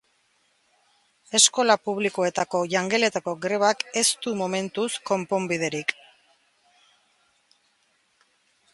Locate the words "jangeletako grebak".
2.73-3.85